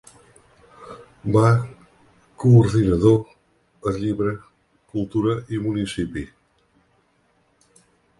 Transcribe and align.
Va 1.33 1.49
coordinador 2.43 3.91
el 3.91 3.99
llibre 4.05 4.31
Cultura 4.95 5.37
i 5.57 5.61
municipi. 5.67 6.25